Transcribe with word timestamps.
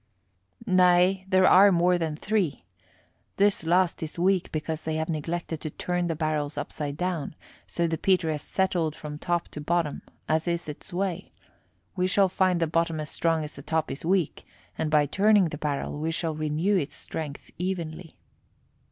"Nay, 0.65 1.27
there 1.29 1.45
are 1.45 1.71
more 1.71 1.99
than 1.99 2.15
three. 2.15 2.65
This 3.37 3.63
last 3.63 4.01
is 4.01 4.17
weak 4.17 4.51
because 4.51 4.83
they 4.83 4.95
have 4.95 5.09
neglected 5.09 5.61
to 5.61 5.69
turn 5.69 6.07
the 6.07 6.15
barrels 6.15 6.57
upside 6.57 6.97
down, 6.97 7.35
so 7.67 7.85
the 7.85 7.99
petre 7.99 8.31
has 8.31 8.41
settled 8.41 8.95
from 8.95 9.19
top 9.19 9.49
to 9.49 9.61
bottom, 9.61 10.01
as 10.27 10.47
is 10.47 10.67
its 10.67 10.91
way. 10.91 11.31
We 11.95 12.07
shall 12.07 12.29
find 12.29 12.59
the 12.59 12.65
bottom 12.65 12.99
as 12.99 13.11
strong 13.11 13.43
as 13.43 13.55
the 13.55 13.61
top 13.61 13.91
is 13.91 14.03
weak, 14.03 14.43
and 14.75 14.89
by 14.89 15.05
turning 15.05 15.49
the 15.49 15.59
barrel 15.59 15.99
we 15.99 16.09
shall 16.09 16.33
renew 16.33 16.77
its 16.77 16.95
strength 16.95 17.51
evenly." 17.59 18.17